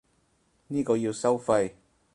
[0.65, 1.73] 呢個要收費